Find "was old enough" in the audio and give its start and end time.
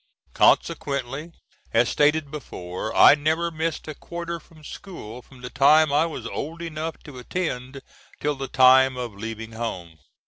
6.07-6.97